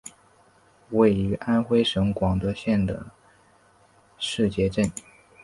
[0.89, 3.05] 位于安徽省广德县的
[4.17, 4.91] 誓节镇。